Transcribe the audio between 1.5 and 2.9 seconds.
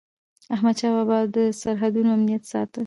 سرحدونو امنیت ساته.